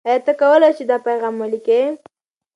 آیا 0.07 0.19
ته 0.25 0.33
کولای 0.41 0.71
سې 0.73 0.75
چې 0.77 0.83
دا 0.89 0.97
پیغام 1.07 1.35
ولیکې؟ 1.37 1.81